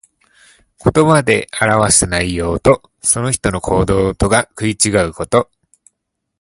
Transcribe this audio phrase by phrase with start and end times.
[0.83, 5.51] 言葉で表した内容と、その人の行動とが食い違うこと。